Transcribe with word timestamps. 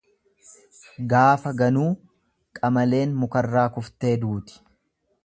Gaafa 1.11 1.51
ganuu 1.59 1.91
qalameen 2.61 3.13
mukarraa 3.25 3.67
kuftee 3.77 4.15
duuti. 4.25 4.61